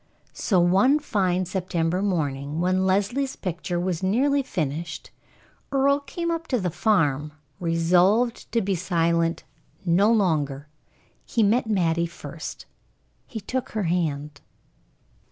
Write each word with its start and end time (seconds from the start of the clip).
So 0.33 0.59
one 0.59 0.97
fine 0.97 1.45
September 1.45 2.01
morning, 2.01 2.59
when 2.59 2.87
Leslie's 2.87 3.35
picture 3.35 3.79
was 3.79 4.01
nearly 4.01 4.41
finished, 4.41 5.11
Earle 5.71 5.99
came 5.99 6.31
up 6.31 6.47
to 6.47 6.59
the 6.59 6.71
farm, 6.71 7.33
resolved 7.59 8.51
to 8.51 8.63
be 8.63 8.73
silent 8.73 9.43
no 9.85 10.11
longer. 10.11 10.67
He 11.23 11.43
met 11.43 11.67
Mattie 11.69 12.07
first. 12.07 12.65
He 13.27 13.39
took 13.41 13.73
her 13.73 13.83
hand. 13.83 14.41